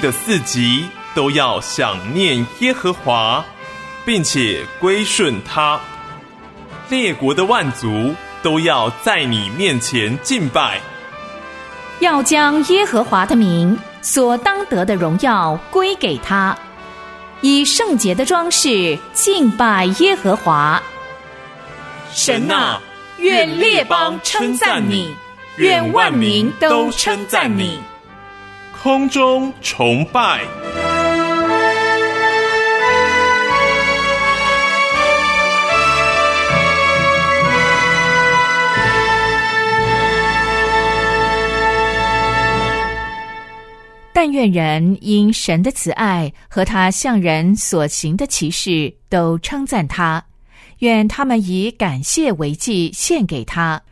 [0.00, 3.44] 地的四极都要想念耶和华，
[4.04, 5.78] 并且归顺他。
[6.88, 10.80] 列国的万族都要在你面前敬拜，
[12.00, 16.56] 要将耶和华的名所当得的荣耀归给他，
[17.42, 20.82] 以圣洁的装饰敬拜耶和华。
[22.12, 22.80] 神啊，
[23.18, 25.14] 愿列邦称赞你，
[25.56, 27.78] 愿万民都称赞你。
[28.82, 30.40] 空中崇拜。
[44.14, 50.22] 但愿人因神的慈爱和他向人所行的奇事，都称赞他；
[50.78, 53.82] 愿他们以感谢为祭献给他，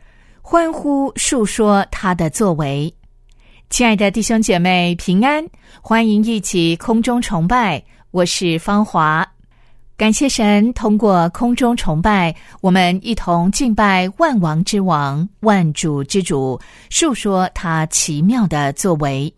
[0.41, 2.91] 欢呼述说他的作为。
[3.69, 5.45] 亲爱的弟兄姐妹，平安！
[5.79, 9.25] 欢迎一起空中崇拜，我是芳华。
[9.95, 16.59] 感谢神，通过空中崇拜，我们一同敬拜万王之王、万主之主，
[16.89, 19.31] 述说他奇妙的作为。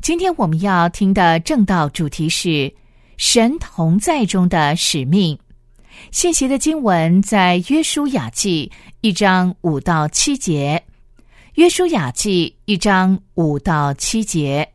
[0.00, 2.72] 今天我们要听的正道主题是
[3.18, 5.38] “神同在中的使命”。
[6.10, 8.72] 现习的经文在约书亚记
[9.02, 10.82] 一章五到七节，
[11.54, 14.68] 约书亚记一章五到七节。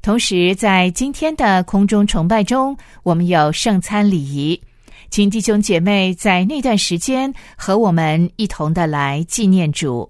[0.00, 4.62] 同时，在今天的空中崇拜中，我们有圣餐礼仪，
[5.10, 10.08] 请弟兄姐妹在那段时间和我们一同的来纪念主。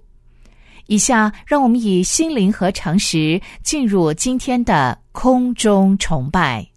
[0.88, 6.73] 以下，让我们以心灵和诚实进入今天的空中崇拜。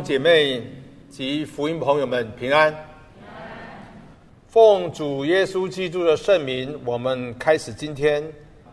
[0.00, 0.62] 姐妹
[1.08, 2.74] 及福音朋友们平安！
[4.48, 8.22] 奉主耶稣基督的圣名，我们开始今天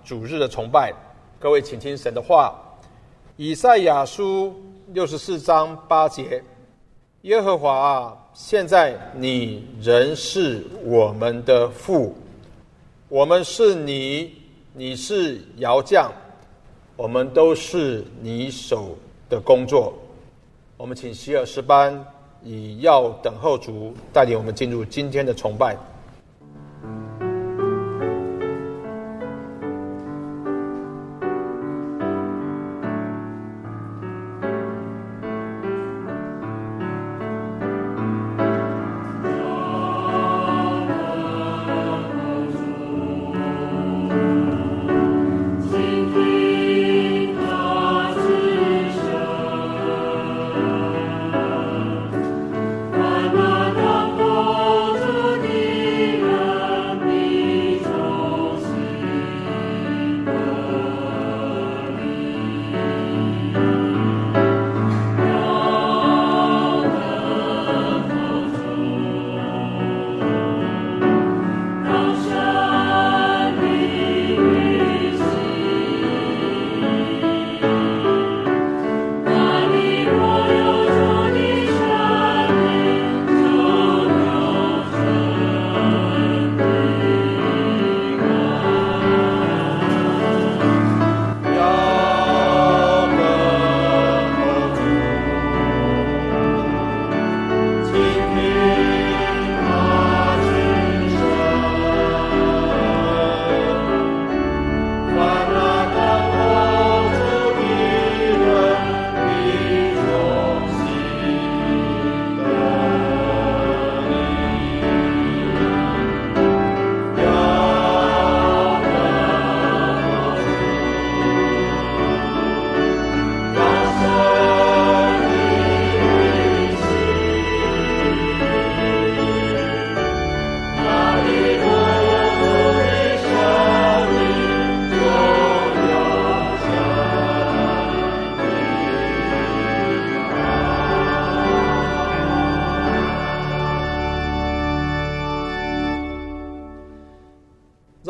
[0.03, 0.93] 主日的崇拜。
[1.39, 2.59] 各位，请听神的话：
[3.35, 4.55] 以赛亚书
[4.93, 6.43] 六十四章八节，
[7.21, 12.15] 耶和华啊，现在你仍是我们的父，
[13.09, 14.33] 我们是你，
[14.73, 16.11] 你是窑匠，
[16.95, 18.95] 我们都是你手
[19.29, 19.93] 的工作。
[20.81, 22.03] 我们请希尔斯班
[22.43, 25.77] 以要等候主带领我们进入今天的崇拜。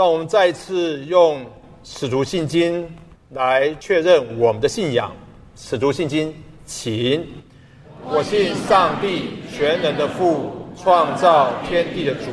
[0.01, 1.45] 让我们再次用
[1.83, 2.89] 使徒信经
[3.29, 5.11] 来确认我们的信仰。
[5.55, 6.33] 使徒信经，
[6.65, 7.23] 请。
[8.09, 9.25] 我信上帝
[9.55, 12.31] 全能的父，创造天地的主。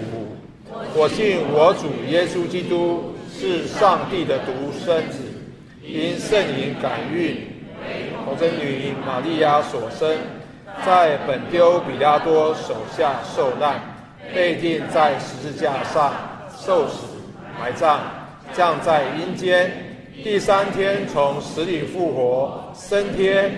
[0.94, 5.18] 我信我主耶稣基督是上帝的独生子，
[5.84, 7.36] 因圣灵感孕，
[8.24, 10.16] 童贞女玛利亚所生，
[10.86, 13.78] 在本丢比拉多手下受难，
[14.34, 16.14] 被钉在十字架上，
[16.58, 17.04] 受死，
[17.58, 17.98] 埋葬，
[18.54, 19.70] 降在阴间，
[20.22, 23.50] 第三天从死里复活，升天。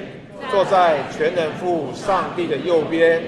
[0.51, 3.23] 坐在全能父上帝的右边，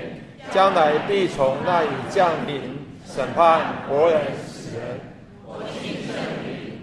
[0.50, 2.58] 将来必从那里降临
[3.06, 4.98] 审判活人死人。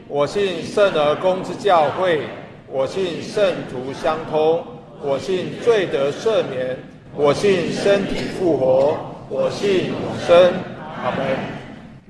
[0.07, 2.21] 我信圣而公之教会，
[2.67, 4.63] 我信圣徒相通，
[5.01, 6.77] 我信罪得赦免，
[7.15, 8.97] 我信身体复活，
[9.29, 9.95] 我信永
[10.27, 10.53] 生。
[11.03, 11.58] 阿门。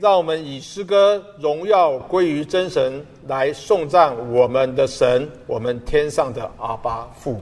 [0.01, 7.42] 让我们以诗歌荣耀归于真神，来颂赞我们的神，我们天上的阿巴父。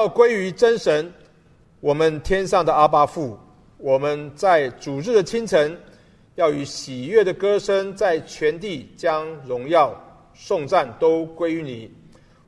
[0.00, 1.12] 要归于真神，
[1.80, 3.38] 我们天上的阿巴父。
[3.76, 5.78] 我们在主日的清晨，
[6.36, 9.94] 要以喜悦的歌声，在全地将荣耀
[10.32, 11.90] 颂赞都归于你。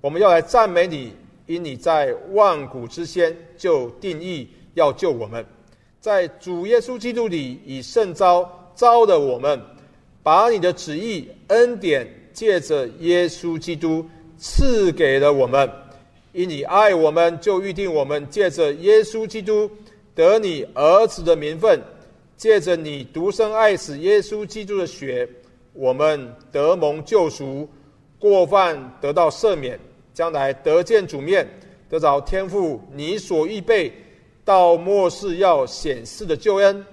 [0.01, 1.13] 我们要来赞美你，
[1.45, 5.45] 因你在万古之先就定义要救我们，
[6.01, 9.61] 在主耶稣基督里以圣招招的我们，
[10.23, 15.71] 把你的旨意恩典借着耶稣基督赐给了我们。
[16.33, 19.71] 因你爱我们，就预定我们借着耶稣基督
[20.15, 21.79] 得你儿子的名分，
[22.39, 25.29] 借着你独生爱子耶稣基督的血，
[25.75, 27.69] 我们得蒙救赎，
[28.19, 29.79] 过犯得到赦免，
[30.15, 31.47] 将来得见主面，
[31.91, 33.93] 得着天父你所预备
[34.43, 36.85] 到末世要显示的救恩。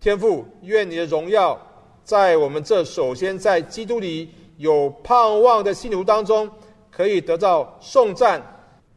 [0.00, 1.60] 天父，愿你的荣耀
[2.04, 6.48] 在我们这首先在基督里有盼望的信徒当中，
[6.92, 8.40] 可以得到颂赞。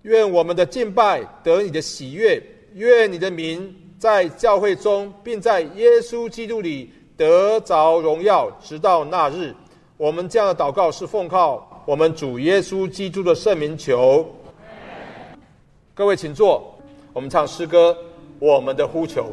[0.03, 2.41] 愿我们的敬拜得你的喜悦，
[2.73, 9.53] 愿你的名在教会中，并在耶稣基督里得着荣耀，直到那日。
[9.97, 14.27] 我们这样的祷告是奉靠我们主耶稣基督的圣名求。
[15.93, 16.75] 各位请坐，
[17.13, 17.91] 我们唱诗歌
[18.39, 19.23] 《我们的呼求》。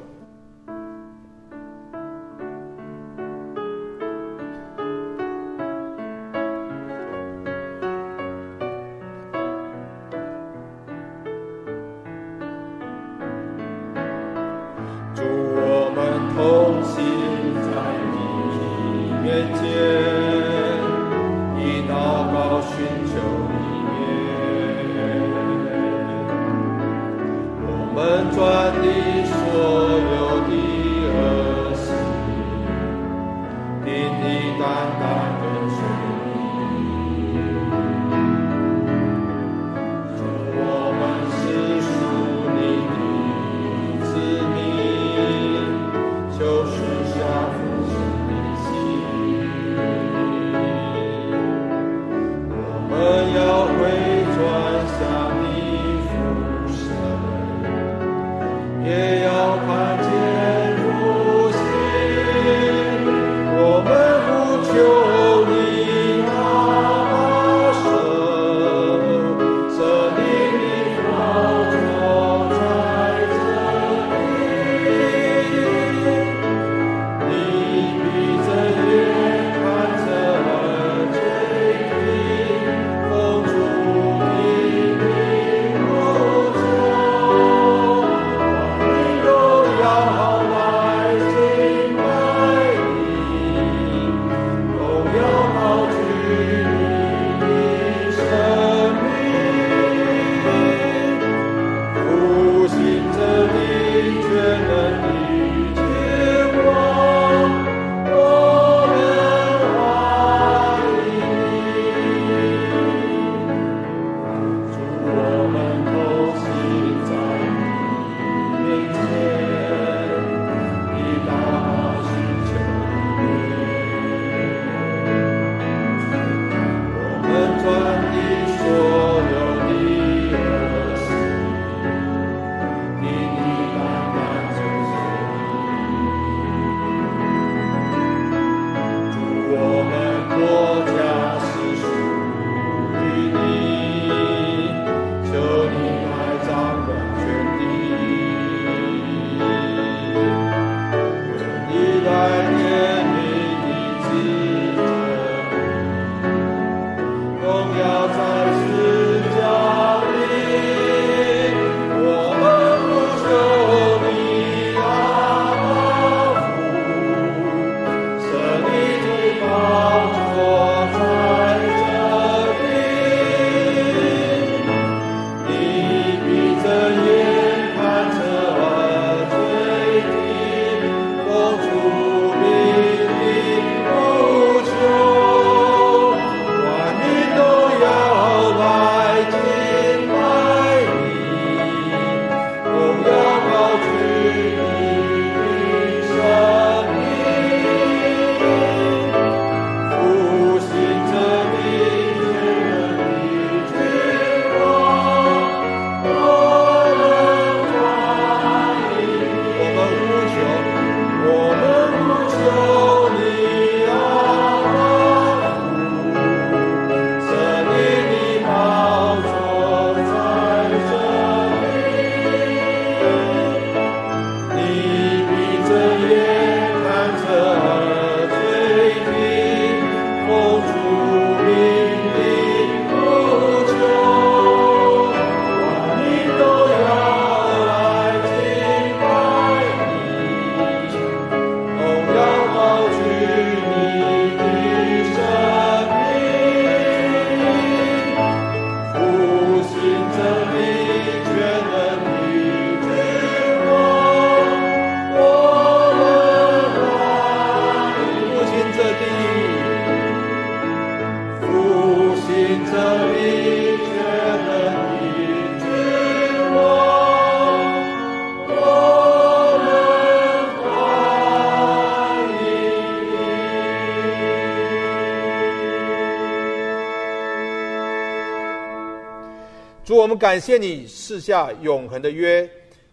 [280.19, 282.49] 感谢你赐下永恒的约，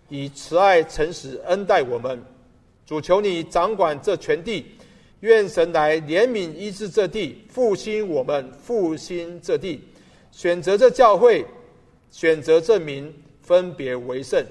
[0.09, 2.21] 以慈爱诚实恩待我们。
[2.85, 4.65] 主，求你掌管这全地，
[5.21, 9.81] 愿神来怜悯医治这地，复兴我们，复兴这地，
[10.31, 11.43] 选择这教会，
[12.11, 14.45] 选择这民，分别为圣，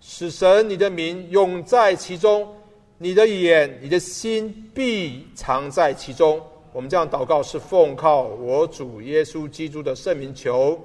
[0.00, 2.52] 使神你的名永在其中。
[3.00, 6.42] 你的眼，你的心必藏在其中。
[6.72, 10.76] 我们这样祷告，是奉靠我主耶稣基督的圣名求。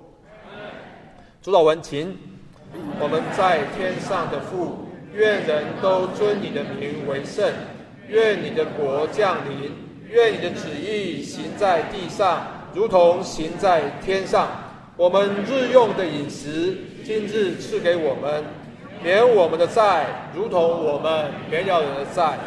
[1.43, 2.17] 主导文，请
[3.01, 7.43] 我们在天上的父，愿人都尊你的名为圣。
[8.07, 9.69] 愿你的国降临。
[10.09, 14.47] 愿你的旨意行在地上，如同行在天上。
[14.95, 18.41] 我们日用的饮食，今日赐给我们。
[19.03, 22.37] 免我们的债，如同我们免了人的债，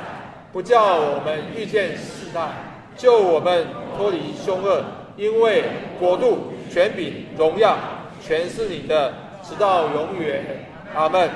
[0.54, 2.48] 不叫我们遇见试探，
[2.96, 3.66] 救我们
[3.98, 4.82] 脱离凶恶。
[5.18, 5.64] 因为
[6.00, 6.38] 国度、
[6.70, 7.76] 权柄、荣耀，
[8.26, 10.44] 全是你的，直到永远。
[10.94, 11.30] 阿门。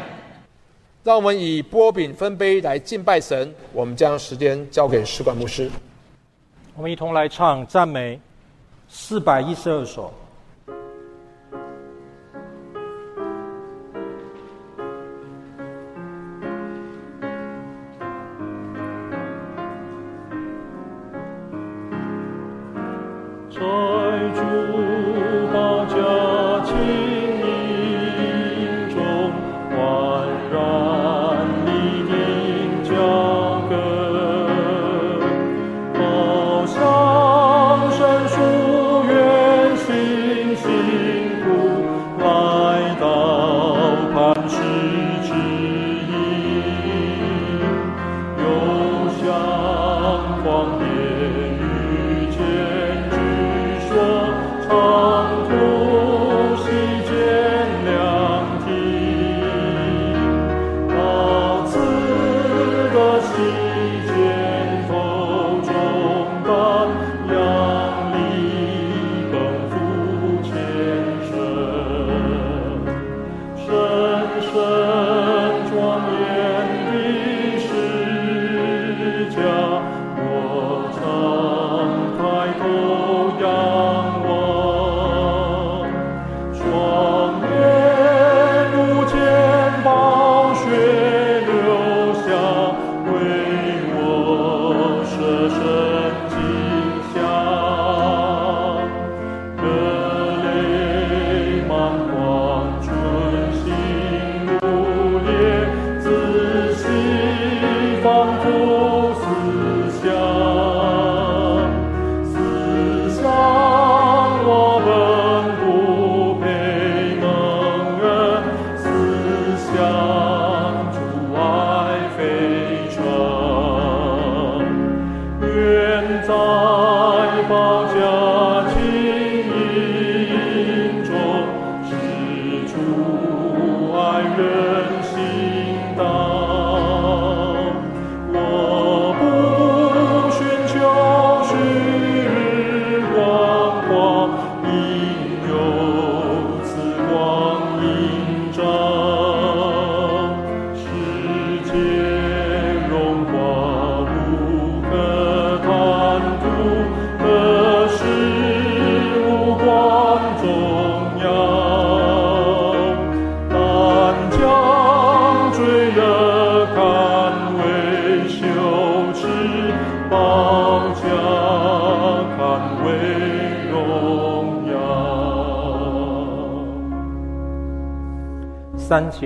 [1.04, 3.54] 让我们以波饼分杯来敬拜神。
[3.72, 5.70] 我们将时间交给使馆牧师。
[6.74, 8.20] 我们一同来唱赞美
[8.88, 10.12] 四百一十二首。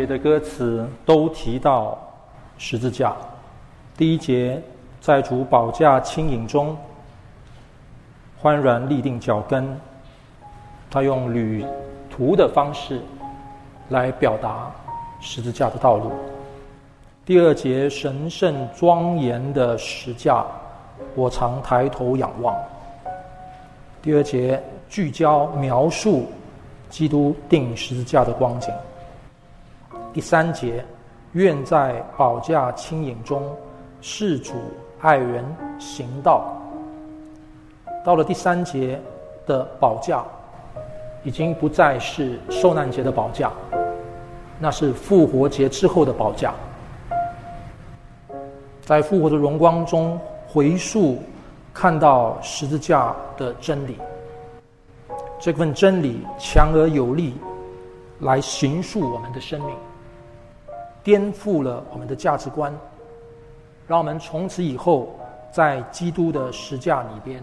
[0.07, 1.99] 的歌词都提到
[2.59, 3.15] 十字架。
[3.97, 4.63] 第一节
[5.01, 6.77] 在主宝架轻盈中，
[8.41, 9.79] 欢然立定脚跟。
[10.91, 11.65] 他用旅
[12.09, 13.01] 途的方式
[13.89, 14.71] 来表达
[15.21, 16.13] 十字架的道路。
[17.27, 20.45] 第二节神圣庄严的石架，
[21.17, 22.55] 我常抬头仰望。
[24.01, 26.27] 第二节聚焦描述
[26.89, 28.73] 基督定十字架的光景。
[30.15, 30.85] 第三节，
[31.33, 33.53] 愿在宝驾轻盈中，
[34.01, 34.55] 事主
[35.01, 35.45] 爱人
[35.81, 36.57] 行道。
[38.05, 39.01] 到了第三节
[39.45, 40.25] 的宝驾，
[41.25, 43.51] 已经不再是受难节的宝驾，
[44.61, 46.55] 那是复活节之后的宝驾。
[48.83, 51.21] 在复活的荣光中回溯，
[51.73, 53.99] 看到十字架的真理，
[55.41, 57.35] 这份真理强而有力，
[58.21, 59.75] 来形塑我们的生命，
[61.05, 62.75] 颠覆了我们的价值观，
[63.87, 65.15] 让我们从此以后
[65.53, 67.43] 在基督的十架里边，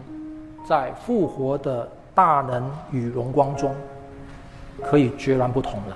[0.67, 3.75] 在复活的大能与荣光中，
[4.81, 5.95] 可以决然不同了。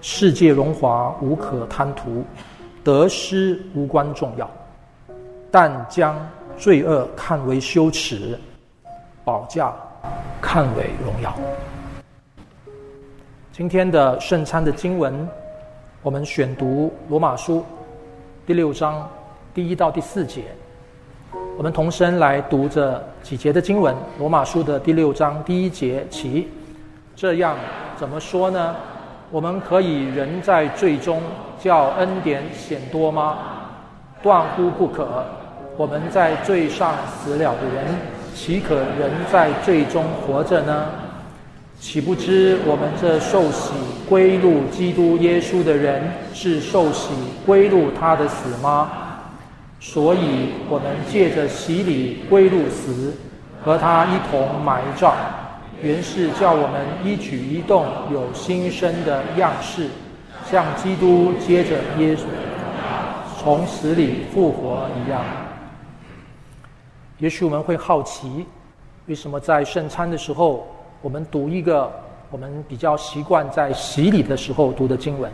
[0.00, 2.24] 世界荣华无可贪图，
[2.82, 4.50] 得失无关重要，
[5.50, 6.16] 但将
[6.56, 8.40] 罪恶看为羞耻，
[9.26, 9.74] 保价
[10.40, 11.36] 看为荣耀。
[13.52, 15.28] 今天的圣餐的经文，
[16.02, 17.62] 我们选读罗马书
[18.46, 19.06] 第六章
[19.52, 20.44] 第一到第四节。
[21.58, 23.94] 我们同声来读这几节的经文。
[24.18, 26.48] 罗马书的第六章第一节起，
[27.14, 27.54] 这样
[27.98, 28.74] 怎么说呢？
[29.30, 31.20] 我们可以人在罪中
[31.58, 33.36] 叫恩典显多吗？
[34.22, 35.22] 断乎不可。
[35.76, 37.84] 我们在罪上死了的人，
[38.34, 40.86] 岂可人在罪中活着呢？
[41.80, 43.72] 岂不知我们这受洗
[44.06, 47.08] 归入基督耶稣的人，是受洗
[47.46, 48.90] 归入他的死吗？
[49.80, 53.16] 所以，我们借着洗礼归入死，
[53.64, 55.14] 和他一同埋葬，
[55.80, 59.88] 原是叫我们一举一动有新生的样式，
[60.50, 62.20] 像基督接着耶稣
[63.38, 65.22] 从死里复活一样。
[67.16, 68.44] 也许我们会好奇，
[69.06, 70.68] 为什么在圣餐的时候？
[71.02, 71.90] 我们读一个
[72.30, 75.32] 我们比较习惯在洗礼的时候读的经文，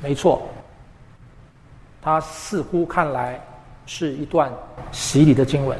[0.00, 0.42] 没错，
[2.00, 3.40] 它似乎看来
[3.86, 4.52] 是一段
[4.92, 5.76] 洗礼的经文，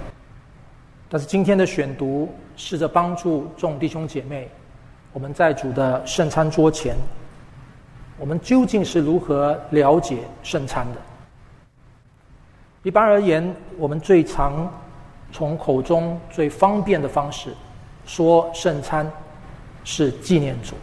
[1.09, 4.51] 但是今天的选读试着帮助众弟兄姐妹，
[5.13, 6.97] 我们在主的圣餐桌前，
[8.19, 11.01] 我们究竟是如何了解圣餐的？
[12.83, 14.69] 一般而言，我们最常
[15.31, 17.55] 从口中最方便的方式。
[18.11, 19.09] 说圣餐
[19.85, 20.75] 是纪念主，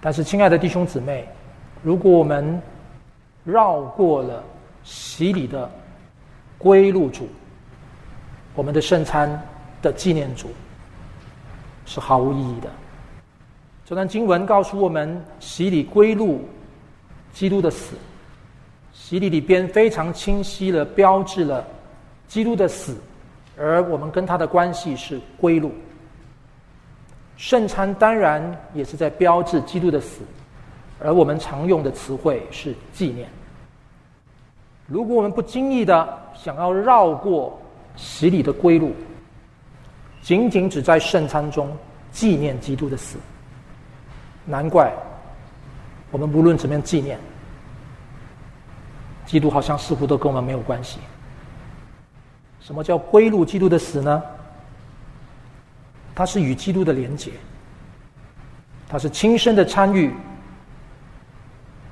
[0.00, 1.28] 但是亲爱的弟兄姊妹，
[1.82, 2.62] 如果我们
[3.42, 4.44] 绕过了
[4.84, 5.68] 洗礼的
[6.56, 7.28] 归路主，
[8.54, 9.28] 我们的圣餐
[9.82, 10.50] 的纪念主
[11.84, 12.70] 是毫无意义的。
[13.84, 16.48] 这段经文告诉我们，洗礼归路
[17.32, 17.96] 基督的死，
[18.92, 21.66] 洗礼里边非常清晰的标志了
[22.28, 22.96] 基督的死，
[23.58, 25.72] 而我们跟他的关系是归路。
[27.36, 28.42] 圣餐当然
[28.72, 30.20] 也是在标志基督的死，
[31.00, 33.28] 而我们常用的词汇是纪念。
[34.86, 37.58] 如果我们不经意的想要绕过
[37.96, 38.92] 洗礼的归路，
[40.22, 41.76] 仅仅只在圣餐中
[42.12, 43.18] 纪念基督的死，
[44.44, 44.92] 难怪
[46.10, 47.18] 我们无论怎么样纪念，
[49.26, 50.98] 基督好像似乎都跟我们没有关系。
[52.60, 54.22] 什么叫归路基督的死呢？
[56.14, 57.32] 他是与基督的连结，
[58.88, 60.12] 他是亲身的参与。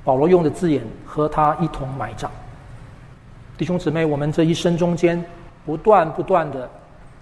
[0.04, 2.28] 保罗用的字眼和他一同埋葬。
[3.56, 5.24] 弟兄姊妹，我们这一生中间，
[5.64, 6.68] 不断不断的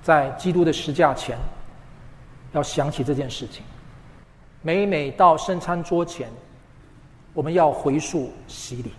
[0.02, 1.36] 在基督的十架前，
[2.52, 3.62] 要想起这件事情。
[4.62, 6.28] 每每到圣餐桌前，
[7.34, 8.92] 我们要回溯洗礼。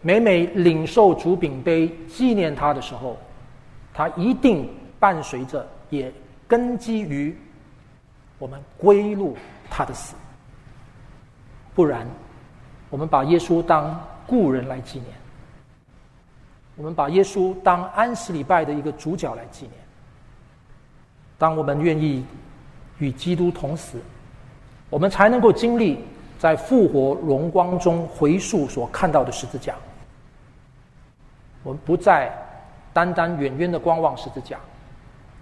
[0.00, 3.16] 每每领受主饼杯纪念他的时候，
[3.94, 6.12] 他一定伴随着也。
[6.52, 7.34] 根基于
[8.38, 9.34] 我们归入
[9.70, 10.14] 他的死，
[11.74, 12.06] 不然，
[12.90, 15.10] 我们把耶稣当故人来纪念，
[16.76, 19.72] 我们把耶稣当安息礼拜的一个主角来纪念。
[21.38, 22.22] 当我们愿意
[22.98, 23.98] 与基督同死，
[24.90, 26.04] 我们才能够经历
[26.38, 29.74] 在复活荣光中回溯所看到的十字架。
[31.62, 32.30] 我们不再
[32.92, 34.58] 单单远远的观望十字架。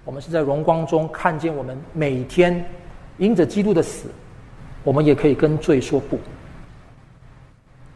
[0.04, 2.64] 我们是在荣光中看见我们每天
[3.18, 4.08] 因着基督的死，
[4.82, 6.18] 我们也可以跟罪说不。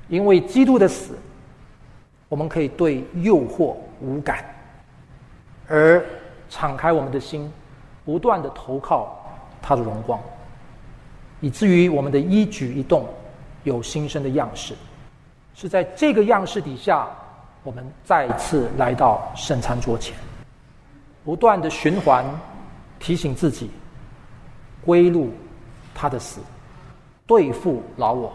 [0.08, 1.18] 因为基督的死，
[2.28, 4.44] 我们可以对诱惑无感，
[5.66, 6.04] 而
[6.50, 7.50] 敞开我们的心，
[8.04, 9.16] 不断的投靠
[9.62, 10.20] 他的荣光，
[11.40, 13.08] 以至于我们的一举一动
[13.62, 14.74] 有新生的样式。
[15.54, 17.08] 是在这个样式底下，
[17.62, 20.14] 我们再次来到圣餐桌前。
[21.24, 22.24] 不断的循环，
[22.98, 23.70] 提醒自己
[24.84, 25.32] 归路
[25.94, 26.40] 他的死，
[27.26, 28.32] 对付老我，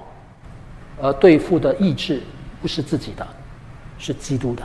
[1.00, 2.24] 而对付的意志
[2.62, 3.28] 不是自己的，
[4.00, 4.64] 是基督的。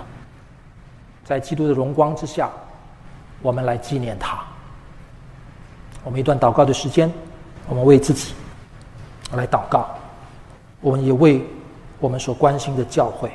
[1.23, 2.51] 在基督的荣光之下，
[3.43, 4.43] 我们来纪念他。
[6.03, 7.13] 我们一段祷告的时间，
[7.69, 8.35] 我们为自己
[9.33, 9.89] 来祷告，
[10.81, 11.43] 我们也为
[11.99, 13.31] 我们所关心的教会、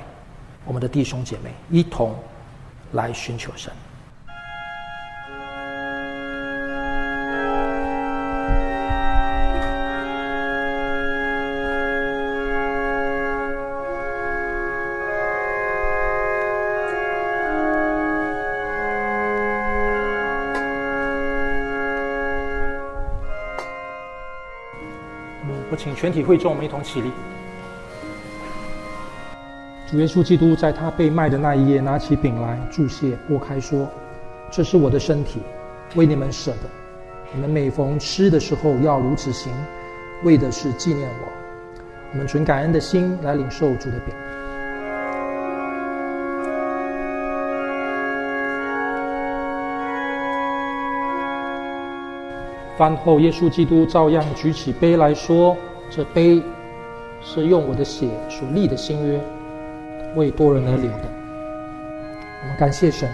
[0.65, 2.15] 我们的弟兄姐妹一同
[2.91, 3.71] 来寻求神。
[25.71, 27.11] 我请全体会众，我们一同起立。
[29.89, 33.87] 主耶稣基督在他被卖的那一夜，拿起饼来祝谢，拨开说
[34.51, 35.41] ：“这是我的身体，
[35.95, 36.69] 为你们舍的。
[37.33, 39.51] 你们每逢吃的时候要如此行，
[40.23, 41.27] 为的是纪念我。”
[42.13, 44.13] 我们存感恩的心来领受主的饼。
[52.79, 55.57] 饭后，耶稣基督照样举起杯来说
[55.91, 56.41] ：“这杯
[57.21, 59.19] 是用我的血所立的新约。”
[60.15, 61.03] 为多人而流的，
[62.41, 63.09] 我们感谢神。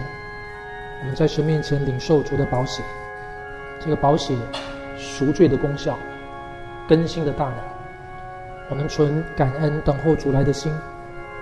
[1.02, 2.86] 我们在神面前领受主的保险，
[3.80, 4.38] 这个保险
[4.98, 5.98] 赎罪的功效，
[6.88, 7.56] 更新的大能。
[8.70, 10.72] 我们存感恩等候主来的心，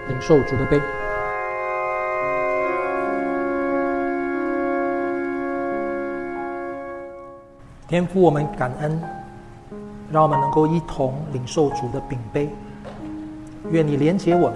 [0.08, 0.80] 领受主的杯。
[7.94, 9.00] 天父，我们感恩，
[10.10, 12.50] 让我们能够一同领受主的饼杯。
[13.70, 14.54] 愿你连接我们。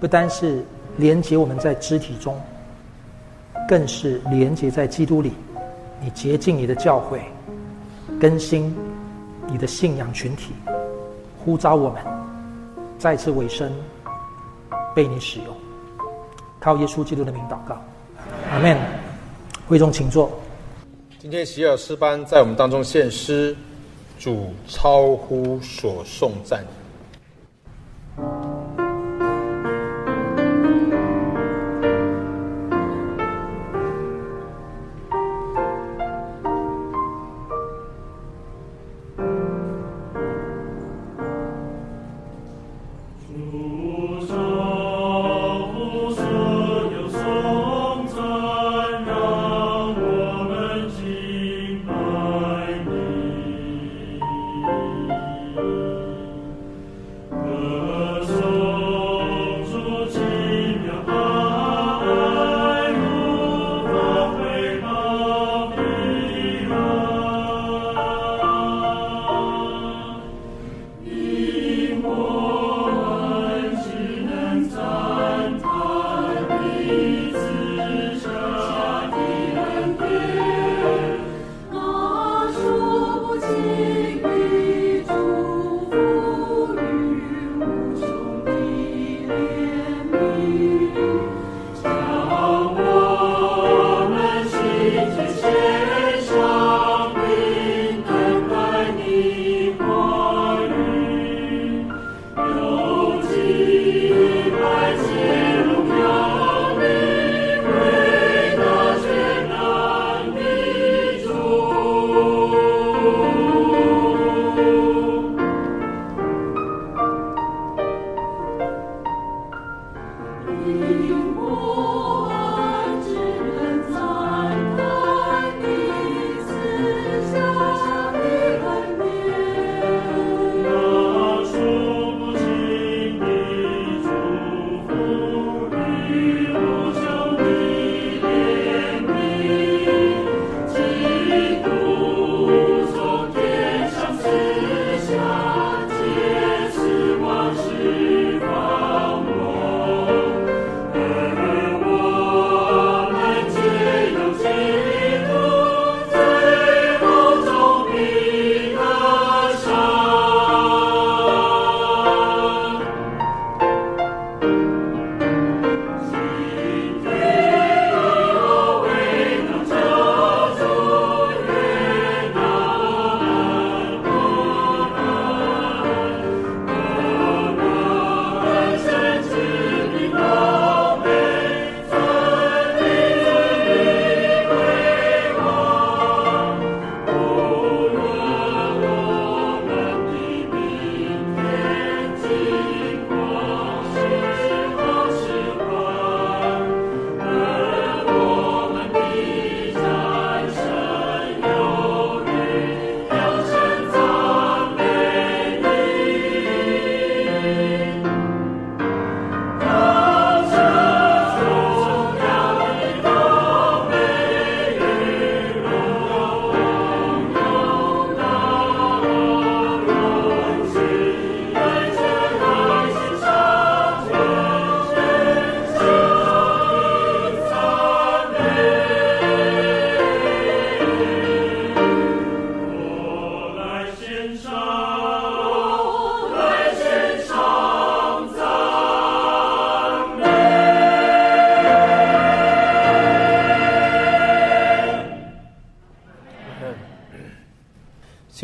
[0.00, 0.64] 不单是
[0.96, 2.40] 连接我们在肢体中，
[3.68, 5.34] 更是连接在基督里。
[6.00, 7.20] 你洁净你的教诲，
[8.18, 8.74] 更新
[9.46, 10.54] 你的信仰群体，
[11.44, 12.02] 呼召我们
[12.98, 13.70] 再次委身，
[14.94, 15.54] 被你使用。
[16.58, 17.76] 靠耶稣基督的名祷告，
[18.50, 18.74] 阿门。
[19.68, 20.30] 会众请坐。
[21.20, 23.56] 今天喜尔诗班在我们当中献诗，
[24.20, 26.64] 主超乎所颂赞。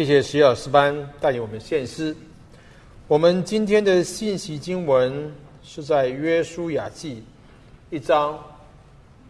[0.05, 2.15] 谢谢石尔斯班带领我们献诗。
[3.09, 7.25] 我们今天的信息经文是在约书亚记
[7.89, 8.39] 一章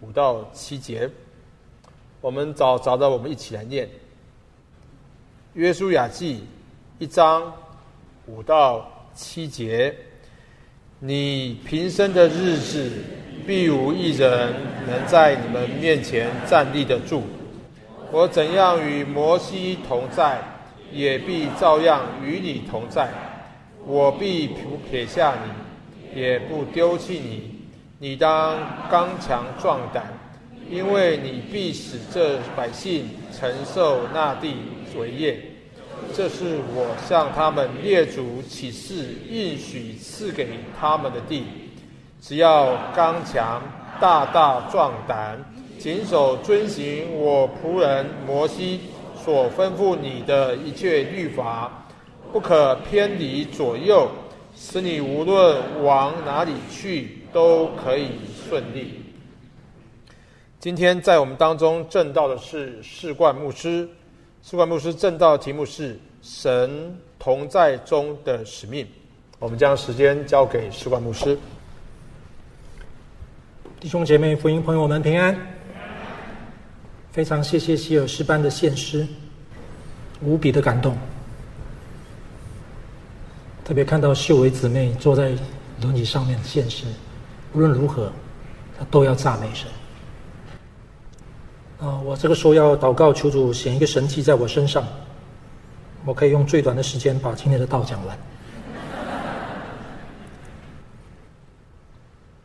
[0.01, 1.09] 五到七节。
[2.21, 3.89] 我们找找到，我们一起来念。
[5.53, 6.43] 约书亚记
[6.99, 7.53] 一章
[8.27, 9.95] 五到七节：
[10.99, 12.91] 你平生的日子，
[13.47, 14.53] 必无一人
[14.89, 17.23] 能在你们面前站立得住。
[18.11, 20.43] 我怎样与摩西同在，
[20.95, 23.09] 也必照样与你同在。
[23.85, 27.51] 我必不撇下你，也不丢弃你。
[27.99, 28.57] 你当
[28.89, 30.05] 刚强壮胆，
[30.71, 34.55] 因为你必使这百姓承受那地
[34.97, 35.41] 为业。
[36.13, 41.45] 这是我向他们列祖起誓应许赐给他们的地。
[42.21, 43.61] 只要刚强
[44.01, 45.45] 大大壮胆。
[45.77, 48.81] 谨守遵行我仆人摩西
[49.25, 51.87] 所吩咐你的一切律法，
[52.31, 54.07] 不可偏离左右，
[54.55, 58.09] 使你无论往哪里去都可以
[58.47, 59.01] 顺利。
[60.61, 63.89] 今天在我们当中正道的是世冠牧师，
[64.43, 68.87] 世冠牧师正道题目是“神同在中的使命”。
[69.41, 71.39] 我们将时间交给世冠牧师。
[73.81, 75.35] 弟兄姐妹、福音朋友们平安。
[77.15, 79.07] 非常谢谢希尔斯班的献诗，
[80.21, 80.99] 无比的感动。
[83.65, 85.33] 特别看到秀伟姊妹坐在
[85.81, 86.87] 轮椅上面献诗，
[87.53, 88.11] 无论如何，
[88.77, 89.69] 她都要赞美神。
[91.79, 94.85] 啊，我这个时候要祷告，求主显一个神迹在我身上，
[96.05, 98.19] 我可以用最短的时间把今天的道讲完。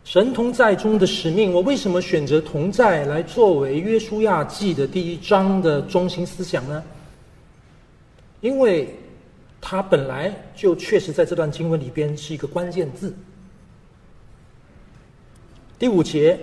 [0.10, 6.84] 神同在中的使命，我为什么选择同在来作为约书亚记的第一章的中心思想呢？
[8.42, 8.92] 因为
[9.62, 13.16] 它本来就确实在这段经文里边是一个关键字。
[15.78, 16.40] 第五节，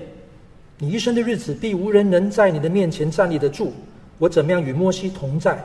[0.79, 3.73] 你一生的日子必无人能在你的面前站立得住。
[4.19, 5.61] 我怎么样与摩西同在，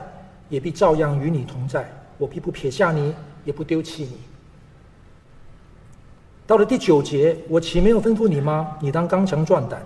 [0.48, 1.88] 也必照样与你同在。
[2.18, 4.31] 我必不撇下你，也不丢弃你。
[6.52, 8.76] 到了第九节，我岂没有吩咐你吗？
[8.78, 9.82] 你当刚强壮胆，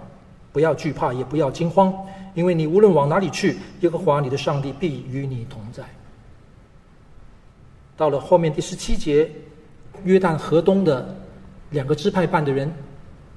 [0.51, 1.95] 不要惧怕，也不要惊慌，
[2.35, 5.85] 因为你无论往哪里去，耶和华你的上帝必与你同在。
[7.97, 9.31] 到了后面第十七节，
[10.03, 11.15] 约旦河东的
[11.71, 12.69] 两个支派办的人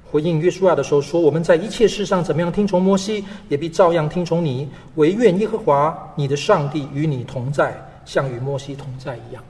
[0.10, 4.68] 回应约书亚的时候说：“我们在一切事上怎么样听从摩西，也必照样听从你。
[4.96, 9.44] 唯愿耶和华你的上帝与你同在，像与摩西同在一样。”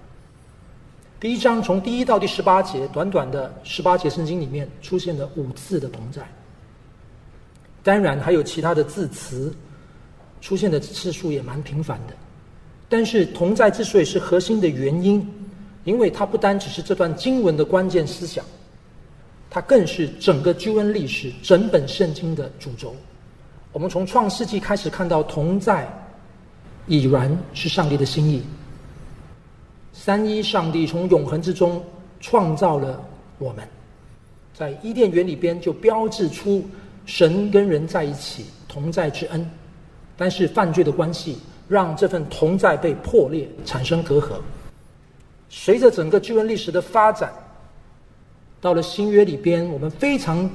[1.19, 6.21] 第一章从第一到第十八节，短短的十八节圣经里面出现了五次的同在。
[7.83, 9.53] 当然还有其他的字词，
[10.39, 12.13] 出现的次数也蛮频繁的。
[12.87, 15.29] 但是同在之所以是核心的原因，
[15.83, 18.45] 因为它不单只是这段经文的关键思想，
[19.49, 22.95] 它更是整个救恩历史、整本圣经的主轴。
[23.73, 25.85] 我们从创世纪开始看到同在，
[26.87, 28.41] 已然是上帝的心意。
[30.01, 31.83] 三一上帝从永恒之中
[32.21, 33.05] 创造了
[33.37, 33.67] 我们，
[34.53, 36.65] 在伊甸园里边就标志出
[37.05, 39.45] 神跟人在一起同在之恩，
[40.15, 41.37] 但是犯罪的关系
[41.67, 44.35] 让这份同在被破裂，产生隔阂。
[45.49, 47.29] 随着整个救恩历史的发展，
[48.61, 50.49] 到了新约里边，我们非常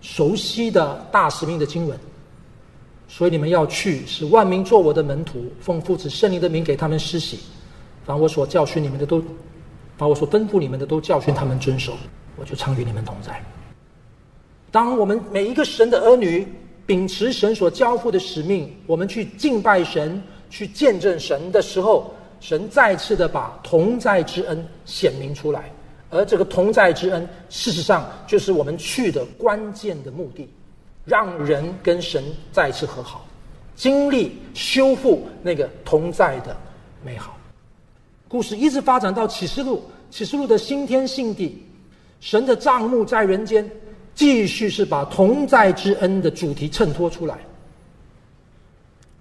[0.00, 1.98] 熟悉的大使命的经文，
[3.08, 7.40] 所以你们要去，使万民做我的门徒，奉父子圣灵的名给他们施洗。
[8.06, 9.22] 把我所教训你们的都，
[9.98, 11.92] 把我所吩咐你们的都教训他们遵守，
[12.36, 13.42] 我就常与你们同在。
[14.70, 16.46] 当我们每一个神的儿女
[16.86, 25.70] 秉持神所交付的使命，我们去敬拜神、去见证神的时候，神再次的把同在之恩显明出来。
[26.08, 30.48] 而这个同在之恩，事实上就是我们去的关键的目的，
[31.04, 33.26] 让人跟神再次和好，
[33.74, 36.56] 经历修复那个同在的
[37.04, 37.35] 美好。
[38.28, 41.64] 故事一直发展到启示录，启示录的新天新地，
[42.20, 43.70] 神的账目在人间，
[44.14, 47.38] 继续是把同在之恩的主题衬托出来。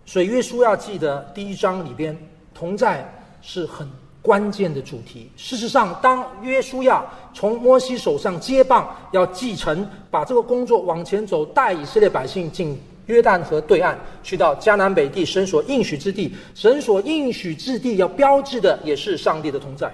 [0.06, 2.18] 所以约书亚记的第一章里边，
[2.54, 3.08] 同在
[3.42, 3.88] 是很
[4.22, 5.30] 关键的主题。
[5.38, 12.76] 事实上，当约书亚从摩西手上接棒，要继承把这个工作往前走，带以色列百姓进。
[13.08, 16.36] 约旦河对岸，去到迦南北地，神所应许之地。
[16.54, 19.94] 神所应许之地，要标志的也是上帝的同在。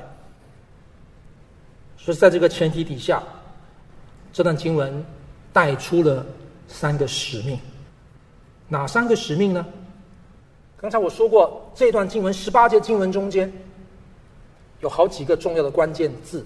[1.98, 3.22] 所以，在这个前提底下，
[4.34, 5.06] 这段经文
[5.54, 6.26] 带出了
[6.68, 7.60] 三个使命。
[8.68, 9.66] 哪三个使命呢？
[10.78, 13.52] 刚才我说过，这段经文十八节经文中间
[14.80, 16.44] 有好几个重要的关键字。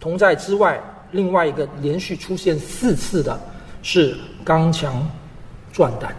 [0.00, 0.82] 同在之外，
[1.12, 3.38] 另外一个连续出现四次的
[3.82, 5.06] 是刚强
[5.72, 6.14] 壮胆。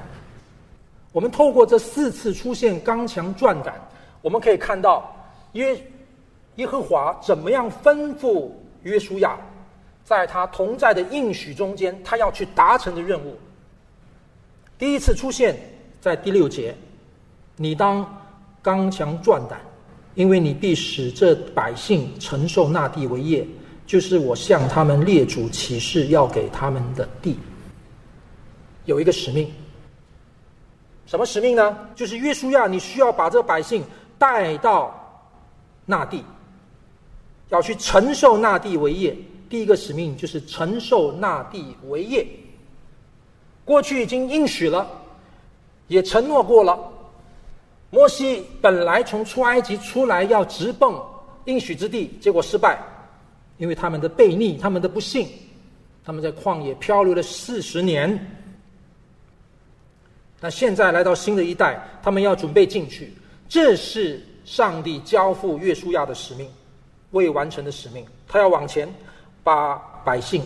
[1.11, 3.75] 我们透过这四次出现刚强壮胆，
[4.21, 5.13] 我们可以看到
[5.53, 5.77] 耶
[6.55, 8.49] 耶和华怎么样吩咐
[8.83, 9.37] 约书亚，
[10.03, 13.37] 在他同在的应许中间，他要去达成的任务。
[14.77, 15.55] 第一次出现
[15.99, 16.75] 在第六节。
[17.57, 18.03] 你当
[18.61, 19.59] 刚强壮胆，
[20.15, 23.45] 因为你必使这百姓承受那地为业，
[23.85, 27.37] 就是我向他们列祖起誓要给他们的地。
[28.85, 29.51] 有一个使命，
[31.05, 31.77] 什么使命呢？
[31.95, 33.83] 就是约书亚，你需要把这百姓
[34.17, 34.93] 带到
[35.85, 36.23] 那地，
[37.49, 39.15] 要去承受那地为业。
[39.49, 42.25] 第一个使命就是承受那地为业。
[43.65, 44.89] 过去已经应许了，
[45.87, 46.79] 也承诺过了。
[47.89, 50.89] 摩西本来从出埃及出来要直奔
[51.45, 52.81] 应许之地，结果失败，
[53.57, 55.27] 因为他们的悖逆，他们的不幸，
[56.03, 58.17] 他们在旷野漂流了四十年。
[60.41, 63.13] 那现在来到新的一代，他们要准备进去，
[63.47, 66.49] 这是上帝交付约书亚的使命，
[67.11, 68.03] 未完成的使命。
[68.27, 68.93] 他要往前，
[69.43, 70.43] 把百姓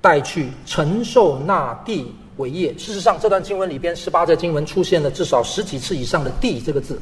[0.00, 2.12] 带去承受那地。
[2.38, 2.76] 伟业。
[2.76, 7.00] 事实上，这段经文里边十八节经文出现了至少十几次以上的“地”这个字，“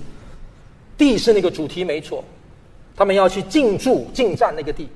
[0.98, 2.22] 地”是那个主题没错。
[2.94, 4.86] 他们要去进驻、进占那个地，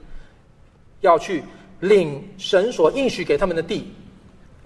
[1.01, 1.43] 要去
[1.81, 3.91] 领神所应许给他们的地。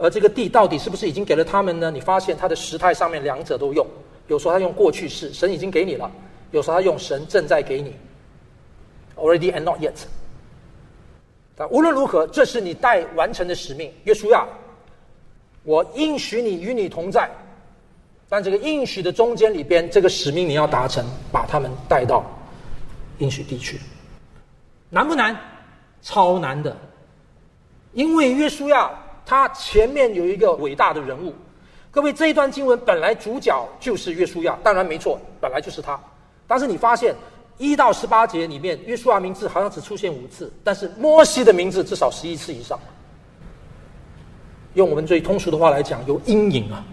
[0.01, 1.91] 而这个地到底是不是已经给了他们呢？
[1.91, 3.87] 你发现它的时态上面两者都用，
[4.29, 6.11] 有时候他用过去式，神已经给你了；
[6.53, 7.95] 有时候他用神正在给你
[9.17, 9.93] ，already and not yet。
[11.55, 14.47] 但无论如何，这是你待完成的使命，约书亚。
[15.63, 17.29] 我应许你与你同在，
[18.31, 22.25] 但这个应许的中间里边，这个使命你要达成，把他们带到
[23.19, 23.79] 应许地区，
[24.89, 25.37] 难不难？
[26.01, 26.75] 超难的，
[27.93, 28.91] 因为约书亚
[29.25, 31.35] 他前面有一个伟大的人物。
[31.91, 35.99] 各位，这一段经文本来主角就是约书亚，当然没错，本来就是他。
[36.47, 37.15] 但是你发现
[37.59, 42.79] 一到十八节里面，约书亚名字好像只出现五次，但是摩西的名字至少十一次以上。
[44.75, 46.85] 用我们最通俗的话来讲，有阴影啊。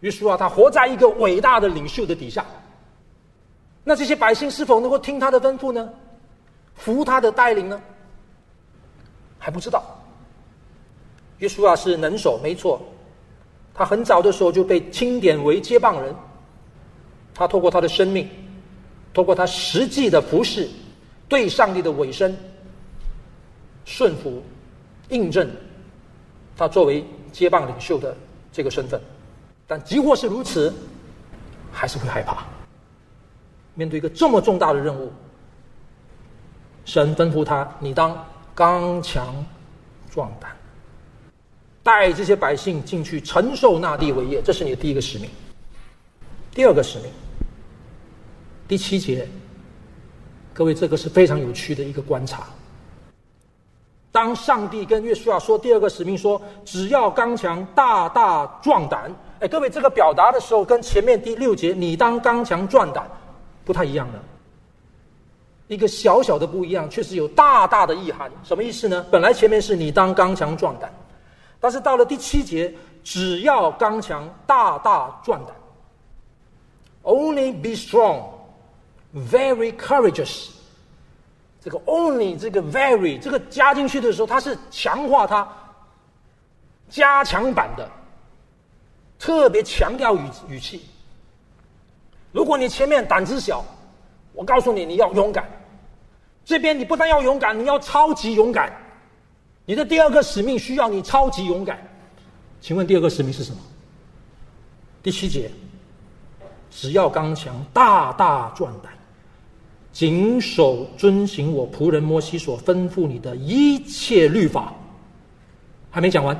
[0.00, 2.44] 约书亚他活在一个伟大的领袖的底下，
[3.82, 5.88] 那这些百姓是否能够听他的吩咐呢？
[6.74, 7.80] 服他的带领呢？
[9.38, 9.82] 还不知道。
[11.44, 12.80] 约书亚是能手，没错，
[13.74, 16.14] 他很早的时候就被钦点为接棒人。
[17.34, 18.26] 他透过他的生命，
[19.12, 20.66] 透过他实际的服侍，
[21.28, 22.34] 对上帝的委身、
[23.84, 24.42] 顺服、
[25.10, 25.46] 印证。
[26.56, 28.16] 他作为接棒领袖的
[28.50, 28.98] 这个身份，
[29.66, 30.72] 但即或是如此，
[31.70, 32.46] 还是会害怕。
[33.74, 35.12] 面对一个这么重大的任务，
[36.86, 38.16] 神吩咐他：“你当
[38.54, 39.44] 刚强
[40.08, 40.53] 壮胆，
[41.84, 45.30] 带这些百姓进去承受那地为业。”这是你的第一个使命。
[46.52, 47.08] 第二个使命，
[48.66, 49.28] 第七节，
[50.52, 52.44] 各位，这个是非常有趣的一个观察。
[54.10, 59.12] 当上帝跟约书亚说第二个使命，说只要刚强、大大壮胆。
[59.40, 63.04] 哎，各位，这个表达的时候跟前面第六节“你当刚强壮胆”
[63.66, 64.18] 不太一样的，
[65.66, 68.30] 一个小小的不一样，确实有大大的意涵。
[68.44, 69.04] 什么意思呢？
[69.10, 70.94] 本来前面是你当刚强壮胆，
[71.64, 72.70] 但是到了第七节，
[73.02, 75.54] 只要刚强、大大壮胆
[77.02, 78.24] ，Only be strong,
[79.14, 80.50] very courageous。
[81.62, 85.48] 这个 only 这个 very 这个加进去的时候，它是强化它
[86.90, 87.90] 加强版的，
[89.18, 90.84] 特别强调语语气。
[92.30, 93.64] 如果你前面胆子小，
[94.34, 95.50] 我告诉你你要勇敢。
[96.44, 98.70] 这边你不但要勇敢，你要超级勇敢。
[99.66, 101.78] 你的第二个使命需要你超级勇敢。
[102.60, 103.58] 请问第二个使命是什么？
[105.02, 105.50] 第七节，
[106.70, 108.92] 只要刚强，大大壮胆。
[109.92, 114.74] 谨守遵行我仆人摩西所吩咐你的一切律法，
[115.88, 116.36] 还没讲完，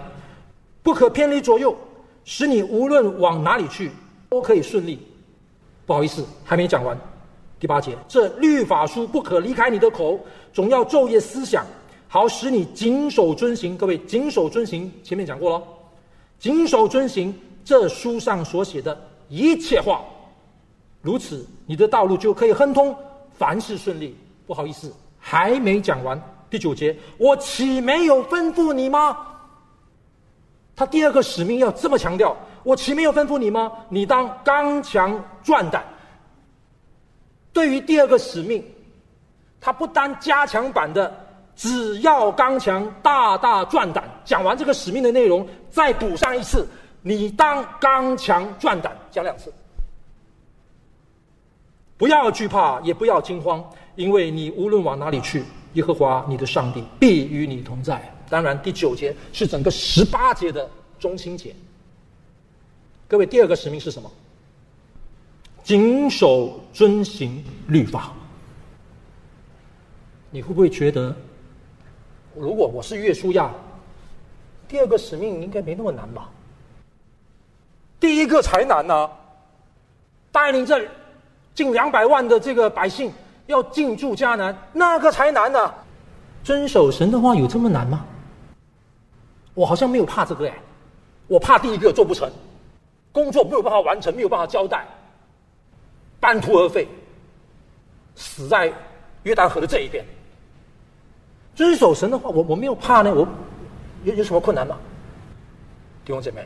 [0.83, 1.77] 不可偏离左右，
[2.25, 3.93] 使你无论往哪里去
[4.29, 4.99] 都可以顺利。
[5.87, 6.99] 不好意思，还没讲完。
[7.61, 10.19] 第八节，这律法书不可离开你的口，
[10.53, 11.65] 总要昼夜思想，
[12.15, 13.77] 好使你谨守遵行。
[13.77, 15.65] 各位，谨守遵行，前面讲过了，
[16.39, 17.35] 谨守遵行
[17.65, 18.97] 这书上所写的
[19.29, 20.01] 一切话，
[21.03, 22.97] 如此你的道路就可以亨通。
[23.33, 26.17] 凡事顺利，不好意思，还没讲完。
[26.49, 29.19] 第九节，我岂没有吩咐你吗？
[30.77, 33.73] 他第二个使命要这么强调，我岂没有吩咐你吗？
[33.89, 35.85] 你当刚强壮胆。
[37.53, 38.65] 对于第二个使命，
[39.61, 41.13] 他不单加强版的，
[41.57, 44.05] 只要刚强，大大壮胆。
[44.25, 46.67] 讲完这个使命的内容，再补上一次，
[47.03, 49.53] 你当刚强壮胆，讲两次。
[51.97, 55.45] 不要惧怕，也不要惊慌，因为你无论往哪里去，
[55.75, 58.03] 耶和华你的上帝必与你同在。
[58.29, 61.55] 当然，第九节是整个十八节的中心节。
[63.07, 64.11] 各位，第二个使命是什么？
[65.63, 68.13] 谨守遵行律法。
[70.31, 71.15] 你会不会觉得，
[72.37, 73.51] 如果我是约书亚，
[74.69, 76.29] 第二个使命应该没那么难吧？
[78.01, 79.11] 第一个才难呢，
[80.33, 80.87] 带领这
[81.55, 83.13] 近两百万的这个百姓
[83.47, 85.73] 要进驻迦南，那个才难呢。
[86.43, 88.05] 遵守神的话有这么难吗？
[89.55, 90.55] 我好像没有怕这个哎，
[91.29, 92.31] 我怕第一个做不成，
[93.13, 94.85] 工作没有办法完成，没有办法交代，
[96.21, 96.87] 半途而废，
[98.17, 98.73] 死在
[99.23, 100.05] 约旦河的这一边。
[101.55, 103.27] 遵守神的话，我我没有怕呢，我
[104.05, 104.77] 有有什么困难吗？
[106.05, 106.45] 弟兄姐妹，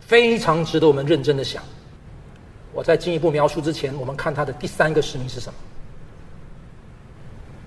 [0.00, 1.62] 非常值得我们认真的想。
[2.72, 5.58] 我在进一步描述之前，我们看他的第三个使命是什么？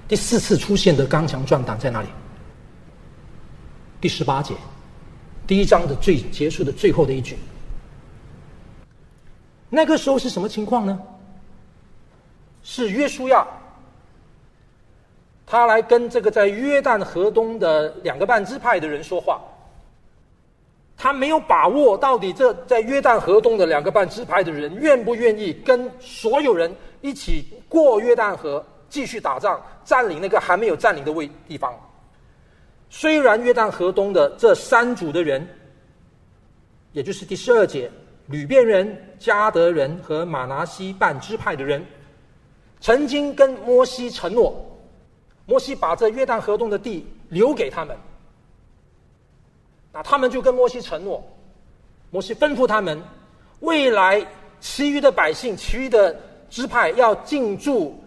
[0.07, 2.09] 第四次出现的刚强壮胆在哪里？
[4.01, 4.55] 第十八节，
[5.45, 7.37] 第一章的最结束的最后的一句。
[9.69, 10.99] 那个时候是什么情况呢？
[12.63, 13.45] 是约书亚，
[15.51, 19.41] 他来跟这个在约旦河东的两个半支派的人说话。
[20.95, 26.71] 他没有把握到底这在约旦河东的两个半支派的人愿不愿意跟所有人
[27.01, 31.73] 一起过约旦河，继续打仗，占领那个还没有占领的位地方。
[32.91, 35.47] 虽然约旦河东的这三组的人，
[36.91, 37.89] 也就是第十二节，
[38.27, 41.83] 吕遍人、加德人和马拿西半支派的人，
[42.81, 44.53] 曾经跟摩西承诺，
[45.49, 47.97] 摩西把这约旦河东的地留给他们，
[49.91, 51.23] 那他们就跟摩西承诺，
[52.11, 53.01] 摩西吩咐他们，
[53.61, 54.23] 未来
[54.59, 56.15] 其余的百姓、其余的
[56.51, 57.99] 支派要进驻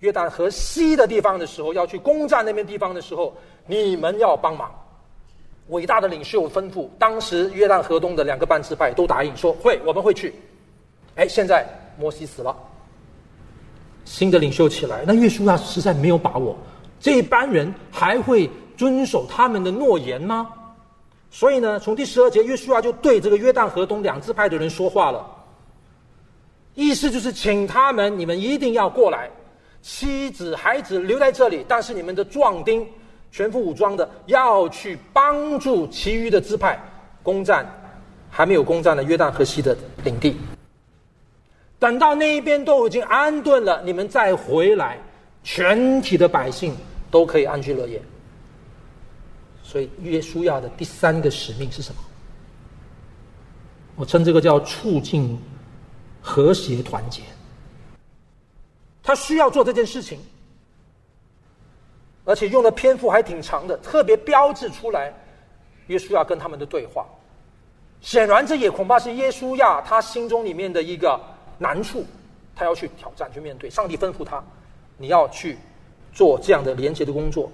[0.00, 3.34] 约旦河西的地方的时候，要去攻占那边地方的时候。
[3.66, 4.70] 你们要帮忙，
[5.68, 10.34] 伟大的领袖吩咐，当时约旦河东的两个半支派都答应说会，我们会去。
[11.14, 11.66] 哎，现在
[11.98, 12.54] 摩西死了，
[14.04, 16.54] 新的领袖起来，那约书亚实在没有把握，
[17.04, 18.48] 这一班人还会
[18.78, 20.50] 遵守他们的诺言吗？
[21.30, 25.22] 所以呢，从第十二节，约书亚就对这个约旦河东两支派的人说话了，
[26.74, 29.28] 意思就是请他们，你们一定要过来，
[29.82, 32.86] 妻子孩子留在这里，但是你们的壮丁。
[33.30, 36.80] 全副武装的要去帮助其余的支派
[37.20, 37.66] 攻占
[38.30, 40.36] 还没有攻占的约旦河西的领地。
[41.80, 44.96] 等到那一边都已经安顿了，你们再回来，
[45.42, 46.72] 全体的百姓
[47.14, 48.02] 都可以安居乐业。
[49.62, 52.00] 所以约书亚的第三个使命是什么？
[53.94, 55.40] 我称这个叫促进
[56.20, 57.22] 和谐团结。
[59.00, 60.18] 他需要做这件事情。
[62.24, 65.12] 而且用的篇幅还挺长的，特别标志出来，
[65.86, 67.06] 耶稣亚跟他们的对话。
[68.00, 71.20] 显然，这也恐怕是耶稣亚他心中里面的一个
[71.58, 72.04] 难处，
[72.56, 73.70] 他要去挑战、去面对。
[73.70, 74.42] 上帝吩咐他，
[74.96, 75.58] 你要去
[76.14, 77.50] 做这样的连接的工作。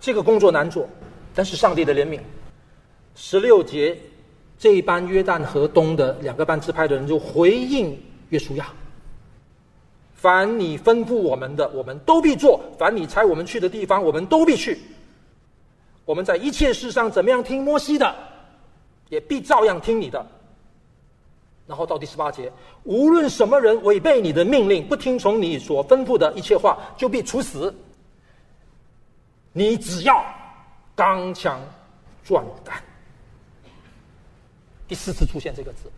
[0.00, 0.86] 这个工作难做，
[1.34, 2.20] 但是上帝的怜悯。
[3.14, 3.96] 十六节，
[4.58, 7.98] 这一班约旦河东的两个半支派的人就回应
[8.28, 8.66] 约书亚。
[10.14, 14.78] 凡你吩咐我们的，我们都必做；凡你差我们去的地方，我们都必去。
[16.04, 18.14] 我们在一切事上怎么样听摩西的，
[19.08, 20.26] 也必照样听你的。
[21.66, 22.52] 然后到第十八节，
[22.82, 27.74] 无论什么人违背你的命令，不听从你所吩咐的一切话，就必处死。
[29.52, 30.24] 你只要
[30.94, 31.60] 刚强
[32.22, 32.82] 壮胆。
[34.86, 35.90] 第四次出现这个字，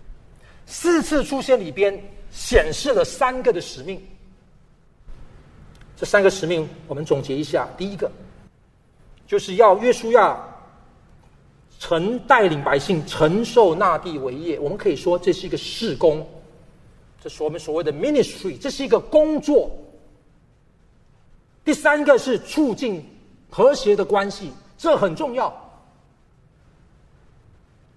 [0.67, 2.01] 四次出现里边
[2.31, 4.01] 显示了三个的使命。
[5.97, 8.09] 这三个使命，我们总结一下：第一个，
[9.27, 10.39] 就是要约书亚
[11.79, 14.59] 承带领百姓承受那地为业。
[14.59, 16.27] 我们可以说，这是一个事工，
[17.23, 19.71] 这是我们所谓的 ministry，这是一个工作。
[21.65, 23.05] 第三个是促进
[23.51, 25.53] 和谐的关系，这很重要。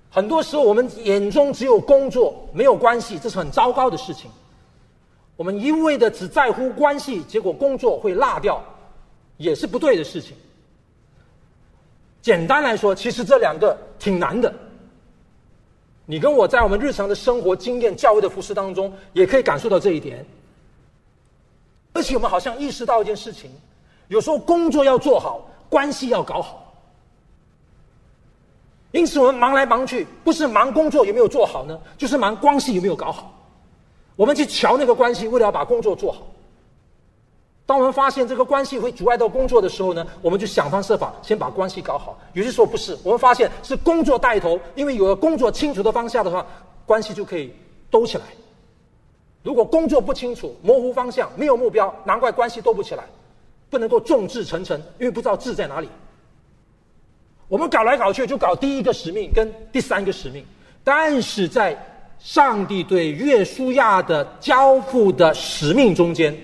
[0.09, 4.29] 很多时候，我们眼中只有工作，没有关系，这是很糟糕的事情。
[5.35, 8.61] 我们一味的只在乎关系，结果工作会落掉，
[9.37, 10.35] 也是不对的事情。
[12.21, 14.53] 简单来说，其实这两个挺难的，
[16.05, 20.25] 你跟我在我们日常的生活经验、教会的服饰当中，也可以感受到这一点。
[21.93, 23.49] 而且我们好像意识到一件事情：
[24.09, 26.65] 有时候工作要做好，关系要搞好。
[28.91, 31.79] 因此，我们忙来忙去，不是忙工作有没有做好呢？
[31.97, 33.33] 就是忙关系有没有搞好。
[34.15, 36.23] 我们去瞧那个关系，为了要把工作做好。
[37.69, 42.17] 当我们发现这个关系会阻碍到工作的时候呢，我们就想方设法先把关系搞好。
[42.33, 46.43] 有些时候不是，我们发现是工作带头，因为有了工作清楚的方向的话，
[46.83, 47.53] 关系就可以
[47.91, 48.23] 兜起来。
[49.43, 53.03] 如果工作不清楚、模糊方向、没有目标，难怪关系兜不起来，
[53.69, 55.87] 不能够众志成城，因为不知道志在哪里。
[57.47, 60.43] 我们搞来搞去就搞第一个使命跟第三个使命，
[60.83, 61.77] 但是在
[62.17, 66.35] 上帝对约书亚的交付的使命中间。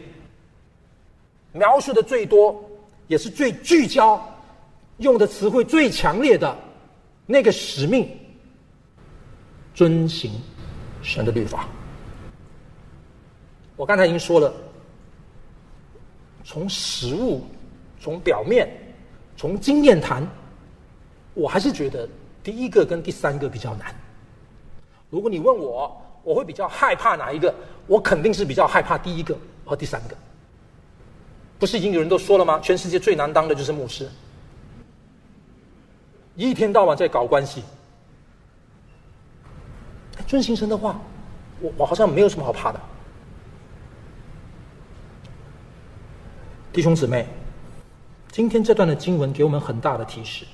[1.55, 2.61] 描述的最多，
[3.07, 4.21] 也是最聚焦，
[4.97, 6.53] 用的词汇最强烈的
[7.25, 8.09] 那个使命，
[9.73, 10.33] 遵行
[11.01, 11.65] 神的律法。
[13.77, 14.53] 我刚才已经说了，
[16.43, 17.41] 从实物、
[18.01, 18.69] 从表面、
[19.37, 20.27] 从经验谈，
[21.33, 22.07] 我还是觉得
[22.43, 23.95] 第一个跟第三个比较难。
[25.09, 27.55] 如果你问我，我会比较害怕哪一个？
[27.87, 30.17] 我肯定是比较害怕第一个和第三个。
[31.57, 32.59] 不是已经有人都说了吗？
[32.59, 34.09] 全世界最难当的就是牧师，
[36.35, 37.63] 一天到晚在搞关系。
[40.27, 40.99] 遵行神的话，
[41.61, 42.81] 我我好像没有什么好怕的。
[46.73, 47.25] 弟兄姊妹，
[48.31, 50.45] 今天这段的经文给我们很大的提示。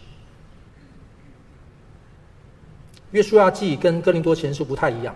[3.11, 5.15] 约书亚记跟哥林多前书不太一样，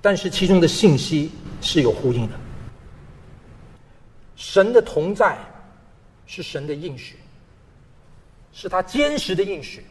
[0.00, 2.34] 但是其中的信息是有呼应的。
[4.42, 5.38] 神的同在
[6.26, 7.14] 是神的应许，
[8.52, 9.86] 是他坚实的应许，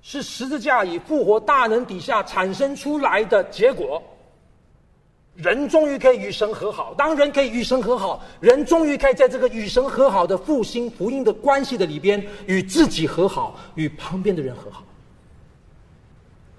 [0.00, 4.02] 是十字架以复活大能底下产生出来的结果。
[5.34, 14.82] 人终于可以与神和好，当人可以与神和好，人终于可以在这个与神和好的复兴福音的关系的里边，与自己和好，与旁边的人和好，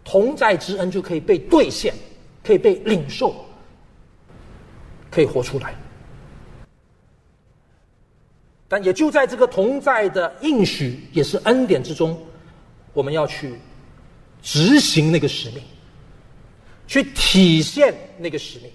[0.04, 1.96] 同在之恩就可以被兑现，
[2.44, 3.34] 可以被领受，
[5.10, 5.74] 可以活出来。
[8.70, 12.18] 但也就在这个同在的应许，也是恩典之中，
[12.94, 13.56] 我们要去
[14.42, 15.64] 执行那个使命，
[16.86, 18.70] 去体现那个使命。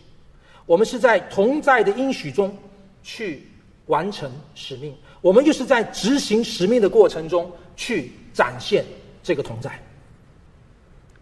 [0.65, 2.57] 我们是在同在的应许中
[3.03, 3.47] 去
[3.87, 8.85] 完成使命，我们就是在执行使命的过程中去展现
[9.23, 9.79] 这个同在，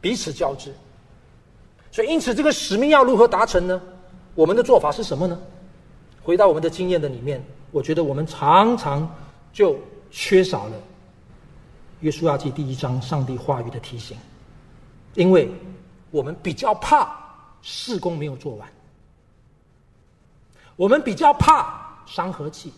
[0.00, 0.72] 彼此交织。
[1.90, 3.82] 所以，因此这个使命要如何达成呢？
[4.36, 5.36] 我们的做法是什么呢？
[6.22, 7.42] 回到我们的经验的里面。
[7.72, 9.08] 我觉得我们常常
[9.52, 9.78] 就
[10.10, 10.76] 缺少了
[12.00, 14.16] 《约书亚记》第一章上帝话语的提醒，
[15.14, 15.48] 因为
[16.10, 17.16] 我们比较怕
[17.62, 18.68] 事工没有做完，
[20.76, 22.72] 我们比较怕伤和气。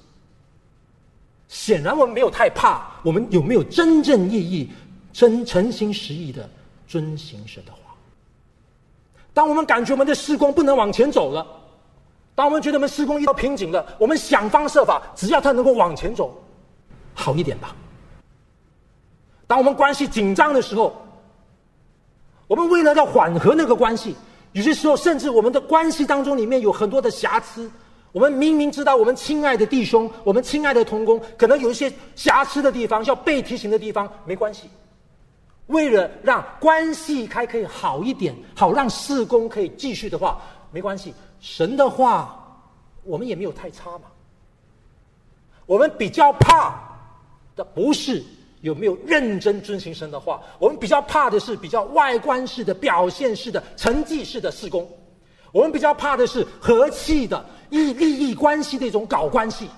[1.48, 4.70] 显然，我们没有太怕，我们有没有真正意义、
[5.12, 6.48] 真诚心实意的
[6.88, 7.94] 遵行神的话？
[9.34, 11.46] 当我们感觉我们的施工不能往前走了。
[12.34, 16.34] 当我们觉得我们施工遇到瓶颈了，我们想方设法，只要它能够往前走，
[17.14, 17.76] 好一点吧。
[19.46, 20.96] 当我们关系紧张的时候，
[22.46, 24.16] 我们为了要缓和那个关系，
[24.52, 27.70] 有些时候甚至我们的关系当中里面有很多的瑕疵。
[28.12, 34.68] 我们明明知道我们亲爱的弟兄，我们亲爱的同工，可能有一些瑕疵的地方，要被提醒的地方，没关系。
[35.68, 41.14] 为了让关系还可以好一点，好让事工可以继续的话，没关系。
[41.42, 42.38] 神的话，
[43.02, 44.04] 我们也没有太差嘛。
[45.66, 46.80] 我们比较怕
[47.54, 48.22] 的不是
[48.60, 54.88] 有没有认真遵行神的话，我们比较怕的是比较外观式的、表现式的、成绩式的施工。
[55.50, 59.68] 我们比较怕的是和气的、以利益关系的一种搞关系。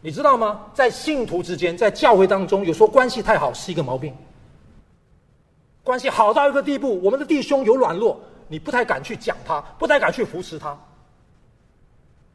[0.00, 0.66] 你知道吗？
[0.72, 4.14] 在信徒之间，在教会当中，有时候关系太好是一个毛病。
[5.82, 8.18] 关系好到一个地步，我们的弟兄有软弱。
[8.50, 10.76] 你不太敢去讲他，不太敢去扶持他，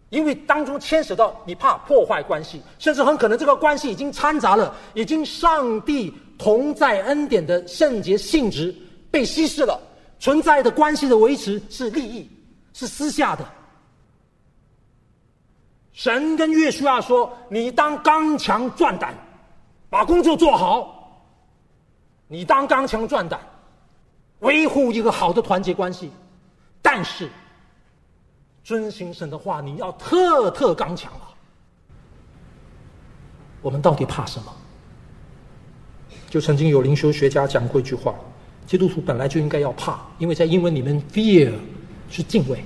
[0.07, 8.73] 因为当中牵扯到你怕破坏关系，甚至很可能这个关系已经掺杂了，已经上帝同在恩典的圣洁性质
[9.11, 9.77] 被稀释了，
[10.17, 12.31] 存在的关系的维持是利益，
[12.71, 13.45] 是私下的。
[15.91, 19.13] 神跟约书亚说：“你当刚强壮胆，
[19.89, 21.21] 把工作做好。
[22.29, 23.39] 你当刚强壮胆。”
[24.45, 26.11] 维护一个好的团结关系，
[26.81, 27.27] 但是
[28.63, 31.33] 遵行神的话，你要特特刚强啊！
[33.61, 34.53] 我们到底怕什么？
[36.29, 38.13] 就曾经有灵修学家讲过一句话：
[38.67, 41.51] 基督徒本来就应该要怕，因为在英文里面 “fear”
[42.09, 42.63] 是敬畏。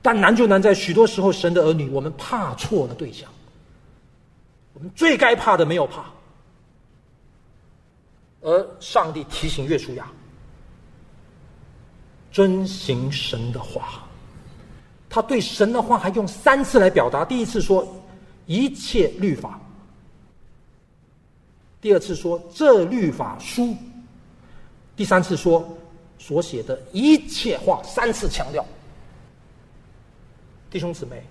[0.00, 3.28] 但难就难在许多时候，神的儿女我们怕错了对象。
[4.74, 6.04] 我们最该怕的没有怕，
[8.42, 10.06] 而上帝提醒约书亚
[12.30, 14.04] 遵行神的话。
[15.08, 17.86] 他对神的话还用三次来表达：第一次说
[18.46, 19.50] 一切律法；
[21.80, 23.74] 第二次说这律法书；
[24.96, 25.66] 第三次说
[26.18, 27.82] 所写的一切话。
[27.82, 28.64] 三次强调，
[30.70, 31.22] 弟兄姊妹。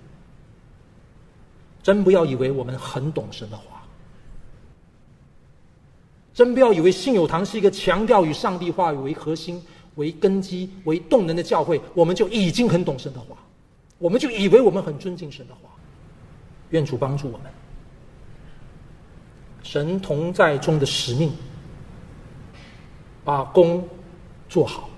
[1.84, 3.71] 真不要以为我们很懂神的话，
[6.34, 9.62] 真不要以为信友堂是一个强调以上帝话语为核心、
[9.96, 13.36] 为根基、为动能的教会，我们就已经很懂神的话，
[13.98, 15.70] 我们就以为我们很尊敬神的话。
[16.70, 17.52] 愿主帮助我们，
[19.64, 21.32] 神同在中的使命，
[23.24, 23.88] 把工
[24.48, 24.90] 做好。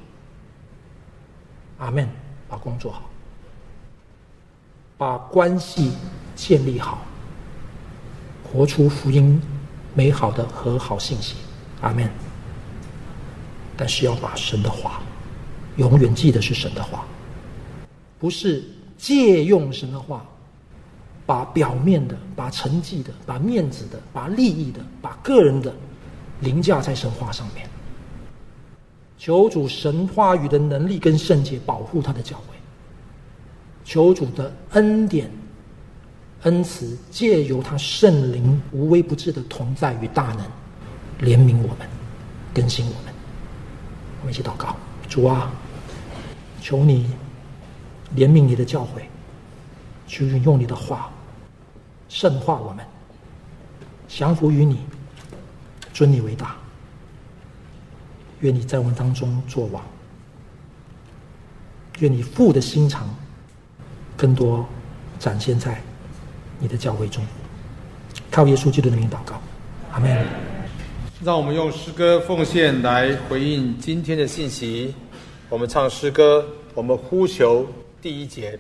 [1.79, 2.07] 阿门，
[2.47, 3.09] 把工做好，
[4.97, 5.91] 把关系。
[6.35, 6.97] 建立好，
[8.43, 9.39] 活出福音
[9.93, 11.35] 美好的和好信息，
[11.81, 12.09] 阿门。
[13.75, 15.01] 但是要把神的话
[15.77, 17.05] 永远记得是神的话，
[18.19, 18.63] 不是
[18.97, 20.23] 借用神的话，
[21.25, 25.73] 把表面的、把成绩的、把面子的、把利益的、把个人的
[26.39, 27.67] 凌驾在神话上面。
[29.17, 32.55] 求主神话语的能力跟圣洁保护他的教会，
[33.83, 35.31] 求主的恩典。
[36.43, 40.45] 恩慈借由他圣灵无微不至的同在与大能，
[41.21, 41.87] 怜悯我们，
[42.53, 43.13] 更新我们。
[44.21, 44.75] 我们一起祷告：
[45.07, 45.51] 主啊，
[46.61, 47.09] 求你
[48.15, 49.03] 怜悯你的教诲，
[50.05, 51.09] 去运用你的话
[52.09, 52.85] 圣化我们，
[54.09, 54.79] 降服于你，
[55.93, 56.57] 尊你为大。
[58.41, 59.81] 愿你在我们当中作王，
[61.99, 63.07] 愿你父的心肠
[64.17, 64.65] 更多
[65.17, 65.81] 展现在。
[66.63, 67.21] 你的教会中，
[68.31, 69.35] 靠耶稣基督的名祷告，
[69.91, 70.25] 阿门。
[71.21, 74.95] 让我们用诗歌奉献来回应今天的信息。
[75.49, 77.67] 我们唱诗歌，我们呼求
[78.01, 78.57] 第一节。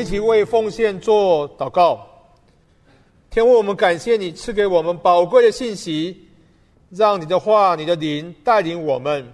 [0.00, 2.00] 一起为奉献做祷告。
[3.28, 6.26] 天父，我们感谢你赐给我们宝贵的信息，
[6.88, 9.30] 让你的话、你的灵带领我们，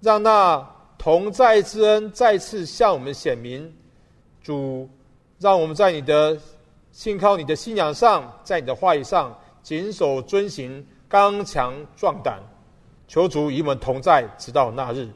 [0.00, 0.64] 让那
[0.96, 3.74] 同在之恩再次向我们显明。
[4.40, 4.88] 主，
[5.40, 6.38] 让我们在你的
[6.92, 12.38] 信靠、你的信仰上，在你的话语上谨守遵行，刚强壮胆。
[13.08, 15.08] 求主与我们同在，直到那日。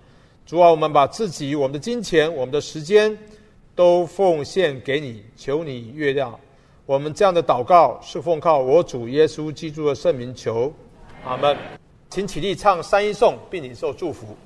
[0.45, 3.17] 主啊，我们把自己、我们的金钱、我们的时间，
[3.75, 6.39] 都奉献给你，求你月亮。
[6.87, 10.73] 我们这样的祷告是奉靠我主耶稣基督的圣名求，
[11.25, 11.57] 阿门。
[12.09, 14.37] 请起立唱三一颂，并领受祝福。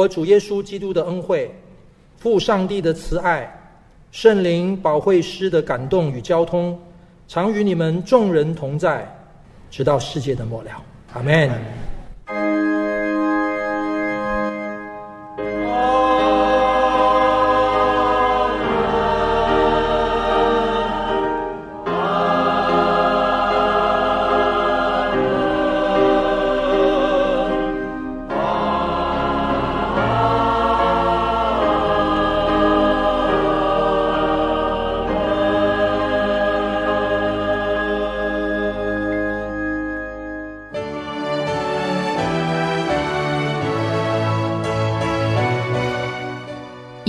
[0.00, 1.54] 我主耶稣基督的恩惠、
[2.16, 3.46] 父上帝的慈爱、
[4.10, 6.78] 圣灵保惠师的感动与交通，
[7.28, 9.06] 常与你们众人同在，
[9.70, 10.70] 直到世界的末了。
[11.12, 11.50] 阿门。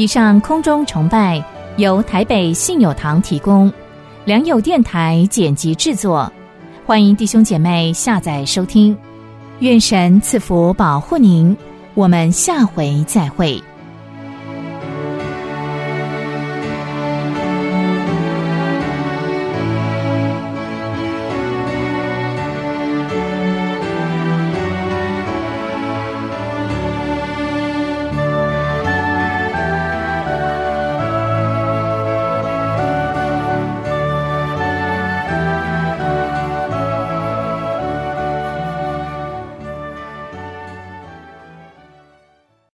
[0.02, 1.40] 以上空中崇拜
[1.78, 3.72] 由台北信友堂提供，
[4.26, 6.34] 良友电台剪辑制作，
[6.88, 8.98] 欢迎弟兄姐妹下载收听，
[9.60, 11.56] 愿神赐福保护您，
[11.94, 13.62] 我们下回再会。